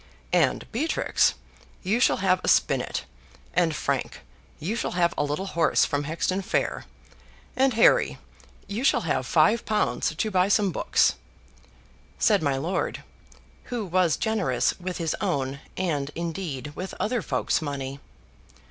[0.33, 1.35] And, Beatrix,
[1.83, 3.05] you shall have a spinnet:
[3.53, 4.21] and, Frank,
[4.57, 6.85] you shall have a little horse from Hexton Fair;
[7.55, 8.17] and, Harry,
[8.65, 11.13] you shall have five pounds to buy some books,"
[12.17, 13.03] said my lord,
[13.65, 17.99] who was generous with his own, and indeed with other folk's money.